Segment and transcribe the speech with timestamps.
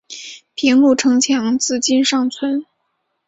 [0.55, 2.65] 平鲁城墙至今尚存。